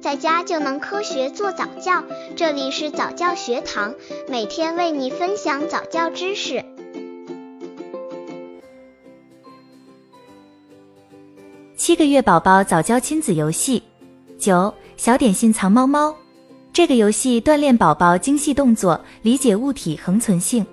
[0.00, 2.02] 在家就能科学做早教。
[2.34, 3.94] 这里是早教学堂，
[4.28, 6.64] 每天为你分享早教知识。
[11.76, 13.82] 七个月宝宝早教亲子游戏
[14.38, 16.14] 九小点心藏猫猫。
[16.72, 20.64] 这个游戏锻炼宝宝精细动作，理解物体恒存性。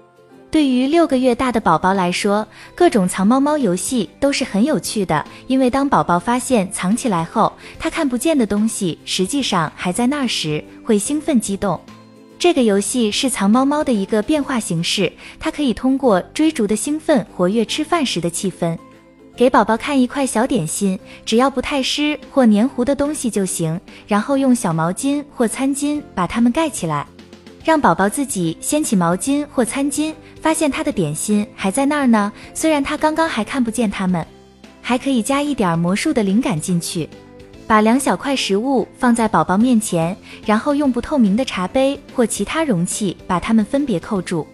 [0.50, 5.23] 对于六个月大的宝宝来说，各种藏猫猫游戏都是很有趣的。
[5.48, 11.80] 因为当宝宝发现藏起来后，他看不见的东西实际上还在那儿时，会兴奋激动。
[12.39, 18.77] 这个游戏是藏猫猫的一个变化形式，它可以通过追逐的兴奋活跃吃饭时的气氛。
[19.36, 27.05] 给宝宝看一块小点心，只要不太湿或黏糊的东西就行，然后用小毛巾或餐巾把它们盖起来。
[27.67, 32.31] 让宝宝自己掀起毛巾或餐巾，发现他的点心还在那儿呢。
[32.53, 34.25] 虽然他刚刚还看不见它们，
[34.81, 37.09] 还可以加一点魔术的灵感进去。
[37.67, 44.47] 把两小块食物放在宝宝面前，然后用不透明的茶杯或其他容器把它们分别扣住。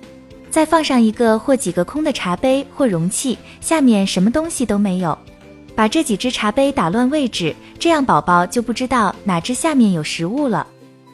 [0.49, 5.15] 再放上一个或几个空的茶杯或容器，下面什么东西都没有。
[5.75, 10.65] 把这几只茶杯打乱位置，这样宝宝就不知道哪只下面有食物了。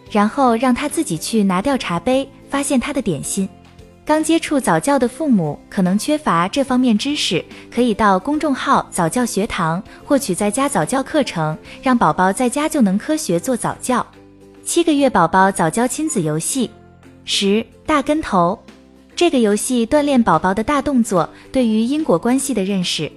[0.09, 3.47] 然后让他自己去拿掉茶杯，发现他的点心。
[4.05, 14.03] 刚接触早教的父母可能缺乏这方面知识，可以到公众号早教学堂获取在家早教课程，让宝宝在家就能科学做早教。
[14.65, 16.71] 七个月宝宝早教亲子游戏
[17.23, 18.57] 十大跟头，
[19.15, 23.11] 这个游戏锻炼宝宝的大动作对于因果关系的认识。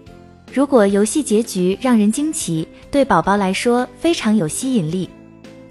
[0.52, 5.08] 如果游戏结局让人惊奇，对宝宝来说非常有吸引力。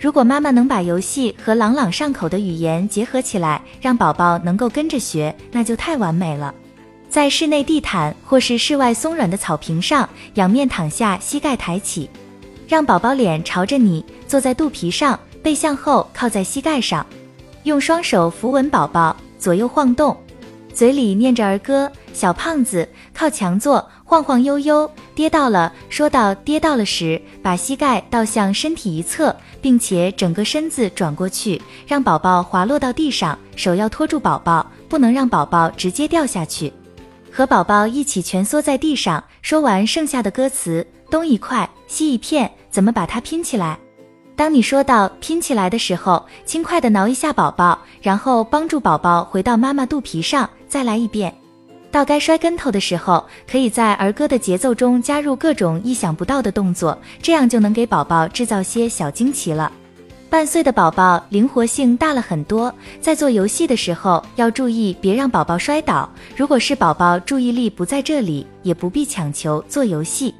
[0.02, 6.52] 如果妈妈能把游戏和朗朗上口的语言结合起来，让宝宝能够跟着学，那就太完美了。
[7.08, 12.10] 在室内地毯或是室外松软的草坪上，仰面躺下，膝盖抬起，
[12.68, 17.06] 让宝宝脸朝着你，坐在肚皮上，背向后靠在膝盖上，
[17.62, 20.18] 用双手扶稳宝宝，左右晃动，
[20.74, 21.92] 嘴里念着儿歌。
[22.12, 25.72] 小胖子靠墙坐，晃晃悠悠，跌倒了。
[25.90, 33.38] 说到跌倒了时，把膝盖倒向身体一侧，并且整个身子转过去，让宝宝滑落到地上。
[33.56, 36.72] 手要托住宝宝，不能让宝宝直接掉下去。
[37.32, 43.78] 和宝宝一起蜷缩在地上，说完剩下的歌词：东一块，西一片，怎么把它拼起来？
[44.36, 51.34] 当你说到拼起来的时候，轻快地挠一下宝宝，然后帮助宝宝回到妈妈肚皮上，再来一遍。
[51.92, 59.72] 到该摔跟头的时候，可以在儿歌的节奏中加入各种意想不到的动作，这样就能给宝宝制造些小惊奇了。
[60.30, 66.10] 半岁的宝宝灵活性大了很多，在做游戏的时候要注意别让宝宝摔倒。
[66.38, 70.34] 如果是宝宝注意力不在这里，也不必强求做游戏。